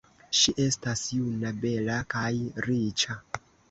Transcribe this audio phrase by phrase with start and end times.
[0.37, 2.35] Ŝi estas juna, bela, kaj
[2.71, 3.25] riĉa.